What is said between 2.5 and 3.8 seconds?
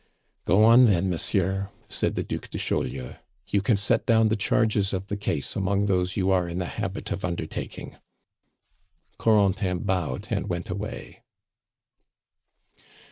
Chaulieu. "You can